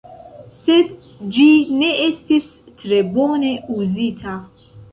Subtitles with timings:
[0.53, 0.87] Sed
[1.35, 1.45] ĝi
[1.83, 2.49] ne estis
[2.81, 4.39] tre bone uzita.